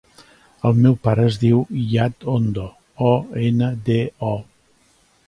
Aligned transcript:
El 0.69 0.79
meu 0.85 0.95
pare 1.07 1.25
es 1.31 1.35
diu 1.43 1.59
Iyad 1.81 2.25
Ondo: 2.37 2.65
o, 3.11 3.13
ena, 3.51 3.69
de, 3.91 3.99
o. 4.31 4.35